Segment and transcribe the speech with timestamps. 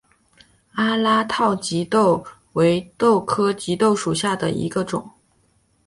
[0.71, 5.07] 阿拉套棘豆为豆科棘豆属下的一个种。